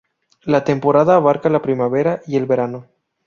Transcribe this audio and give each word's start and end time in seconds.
La 0.41 0.63
temporada 0.63 1.15
abarca 1.15 1.47
la 1.47 1.61
primavera 1.61 2.21
y 2.25 2.35
el 2.35 2.47
verano. 2.47 2.87